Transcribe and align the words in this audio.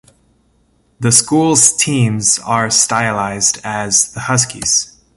The 0.99 1.11
school's 1.11 1.77
teams 1.77 2.39
are 2.39 2.71
stylized 2.71 3.59
as 3.63 4.11
the 4.13 4.21
Huskies. 4.21 4.99